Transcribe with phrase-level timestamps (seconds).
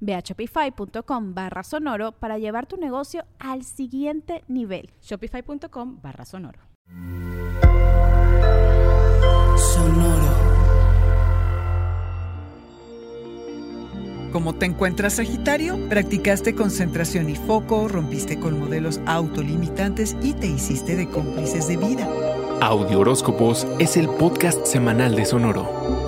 [0.00, 4.90] Ve a shopify.com barra sonoro para llevar tu negocio al siguiente nivel.
[5.02, 6.60] Shopify.com barra sonoro.
[9.56, 10.48] Sonoro.
[14.32, 15.88] ¿Cómo te encuentras, Sagitario?
[15.88, 22.06] Practicaste concentración y foco, rompiste con modelos autolimitantes y te hiciste de cómplices de vida.
[22.60, 26.07] Audio Horóscopos es el podcast semanal de Sonoro.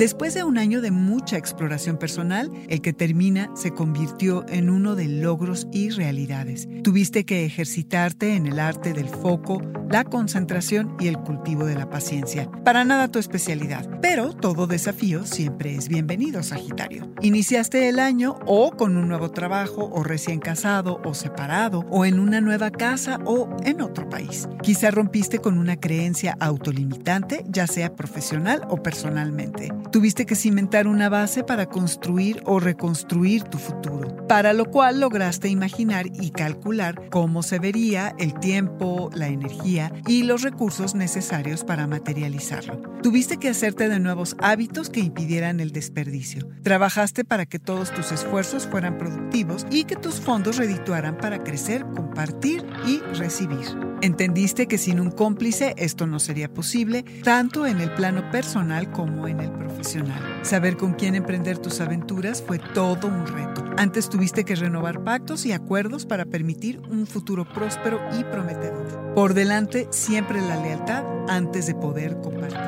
[0.00, 4.94] Después de un año de mucha exploración personal, el que termina se convirtió en uno
[4.94, 6.66] de logros y realidades.
[6.82, 11.90] Tuviste que ejercitarte en el arte del foco, la concentración y el cultivo de la
[11.90, 12.50] paciencia.
[12.64, 17.12] Para nada tu especialidad, pero todo desafío siempre es bienvenido, Sagitario.
[17.20, 22.20] Iniciaste el año o con un nuevo trabajo o recién casado o separado o en
[22.20, 24.48] una nueva casa o en otro país.
[24.62, 29.68] Quizá rompiste con una creencia autolimitante, ya sea profesional o personalmente.
[29.92, 35.48] Tuviste que cimentar una base para construir o reconstruir tu futuro, para lo cual lograste
[35.48, 41.88] imaginar y calcular cómo se vería el tiempo, la energía y los recursos necesarios para
[41.88, 42.80] materializarlo.
[43.02, 46.46] Tuviste que hacerte de nuevos hábitos que impidieran el desperdicio.
[46.62, 51.84] Trabajaste para que todos tus esfuerzos fueran productivos y que tus fondos redituaran para crecer,
[51.96, 53.89] compartir y recibir.
[54.02, 59.28] Entendiste que sin un cómplice esto no sería posible, tanto en el plano personal como
[59.28, 60.40] en el profesional.
[60.42, 63.62] Saber con quién emprender tus aventuras fue todo un reto.
[63.76, 69.12] Antes tuviste que renovar pactos y acuerdos para permitir un futuro próspero y prometedor.
[69.14, 72.58] Por delante, siempre la lealtad antes de poder compartir.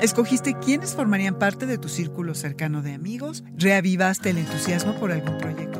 [0.00, 5.36] Escogiste quiénes formarían parte de tu círculo cercano de amigos, reavivaste el entusiasmo por algún
[5.38, 5.75] proyecto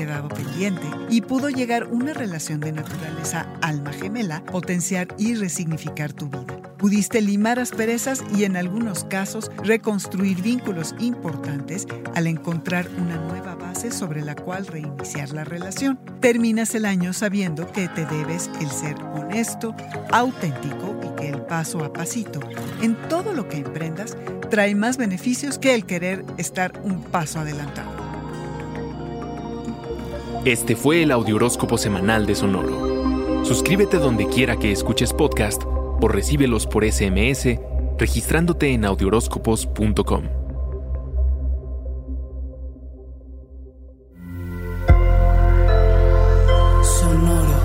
[0.00, 6.30] quedado pendiente y pudo llegar una relación de naturaleza alma gemela, potenciar y resignificar tu
[6.30, 6.56] vida.
[6.78, 13.90] Pudiste limar asperezas y en algunos casos reconstruir vínculos importantes al encontrar una nueva base
[13.90, 16.00] sobre la cual reiniciar la relación.
[16.20, 19.74] Terminas el año sabiendo que te debes el ser honesto,
[20.12, 22.40] auténtico y que el paso a pasito
[22.80, 24.16] en todo lo que emprendas
[24.50, 27.99] trae más beneficios que el querer estar un paso adelantado.
[30.44, 33.44] Este fue el Audioróscopo Semanal de Sonoro.
[33.44, 37.58] Suscríbete donde quiera que escuches podcast o recíbelos por SMS
[37.98, 40.22] registrándote en audioróscopos.com.
[46.82, 47.60] Sonoro.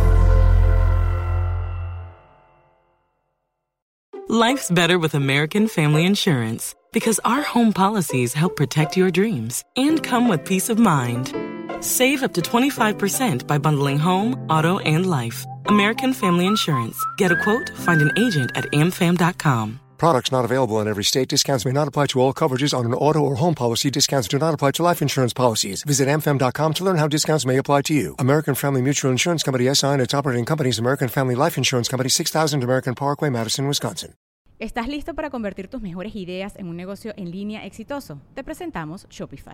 [4.28, 10.04] Life's better with American Family Insurance because our home policies help protect your dreams and
[10.04, 11.45] come with peace of mind.
[11.86, 15.46] Save up to 25% by bundling home, auto, and life.
[15.68, 16.98] American Family Insurance.
[17.18, 19.80] Get a quote, find an agent at amfam.com.
[19.98, 21.30] Products not available in every state.
[21.30, 23.92] Discounts may not apply to all coverages on an auto or home policy.
[23.92, 25.84] Discounts do not apply to life insurance policies.
[25.84, 28.16] Visit amfam.com to learn how discounts may apply to you.
[28.18, 32.10] American Family Mutual Insurance Company SI and its operating companies American Family Life Insurance Company
[32.10, 34.16] 6000 American Parkway, Madison, Wisconsin.
[34.58, 38.22] ¿Estás listo para convertir tus mejores ideas en un negocio en línea exitoso?
[38.34, 39.54] Te presentamos Shopify.